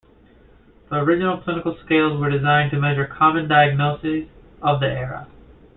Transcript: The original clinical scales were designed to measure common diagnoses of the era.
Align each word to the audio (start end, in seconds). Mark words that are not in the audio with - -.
The 0.89 0.95
original 0.95 1.37
clinical 1.41 1.77
scales 1.85 2.19
were 2.19 2.31
designed 2.31 2.71
to 2.71 2.79
measure 2.79 3.05
common 3.05 3.47
diagnoses 3.47 4.29
of 4.59 4.79
the 4.79 4.87
era. 4.87 5.27